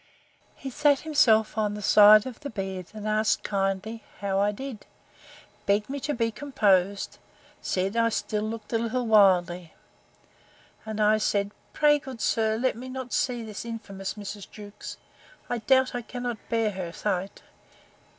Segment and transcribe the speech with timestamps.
[0.55, 5.91] He sat himself on the side of the bed, and asked kindly, how I did?—begged
[5.91, 7.19] me to be composed;
[7.61, 9.75] said, I still looked a little wildly.
[10.87, 14.49] And I said, Pray, good sir, let me not see this infamous Mrs.
[14.49, 14.97] Jewkes;
[15.51, 17.43] I doubt I cannot bear her sight.